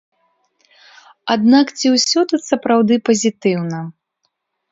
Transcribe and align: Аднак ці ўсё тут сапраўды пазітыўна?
Аднак 1.33 1.73
ці 1.77 1.91
ўсё 1.95 2.19
тут 2.33 2.41
сапраўды 2.51 2.93
пазітыўна? 3.09 3.79